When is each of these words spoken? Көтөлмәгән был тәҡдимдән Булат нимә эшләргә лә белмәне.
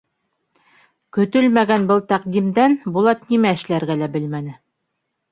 Көтөлмәгән 1.17 1.83
был 1.91 2.01
тәҡдимдән 2.11 2.77
Булат 2.95 3.27
нимә 3.33 3.51
эшләргә 3.59 3.99
лә 4.01 4.09
белмәне. 4.17 4.55